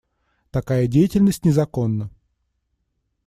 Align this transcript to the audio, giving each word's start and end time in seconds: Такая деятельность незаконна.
Такая 0.49 0.87
деятельность 0.87 1.45
незаконна. 1.45 2.09